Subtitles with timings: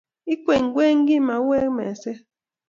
[0.33, 2.17] ikwenykwenyi mauek meset